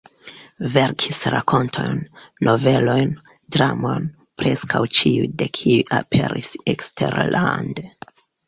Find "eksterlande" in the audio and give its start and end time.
6.75-7.87